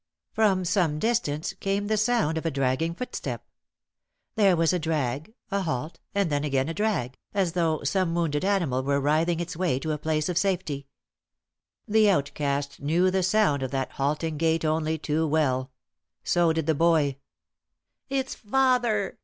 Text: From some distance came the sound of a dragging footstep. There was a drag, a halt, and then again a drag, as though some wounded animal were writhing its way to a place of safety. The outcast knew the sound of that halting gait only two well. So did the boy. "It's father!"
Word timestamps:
From 0.33 0.65
some 0.65 0.97
distance 0.97 1.53
came 1.59 1.85
the 1.85 1.95
sound 1.95 2.35
of 2.39 2.43
a 2.47 2.49
dragging 2.49 2.95
footstep. 2.95 3.45
There 4.33 4.55
was 4.55 4.73
a 4.73 4.79
drag, 4.79 5.35
a 5.51 5.61
halt, 5.61 5.99
and 6.15 6.31
then 6.31 6.43
again 6.43 6.67
a 6.69 6.73
drag, 6.73 7.19
as 7.35 7.51
though 7.51 7.83
some 7.83 8.15
wounded 8.15 8.43
animal 8.43 8.81
were 8.81 8.99
writhing 8.99 9.39
its 9.39 9.55
way 9.55 9.77
to 9.77 9.91
a 9.91 9.99
place 9.99 10.27
of 10.27 10.39
safety. 10.39 10.87
The 11.87 12.09
outcast 12.09 12.79
knew 12.81 13.11
the 13.11 13.21
sound 13.21 13.61
of 13.61 13.69
that 13.69 13.91
halting 13.91 14.37
gait 14.39 14.65
only 14.65 14.97
two 14.97 15.27
well. 15.27 15.69
So 16.23 16.51
did 16.51 16.65
the 16.65 16.73
boy. 16.73 17.17
"It's 18.09 18.33
father!" 18.33 19.19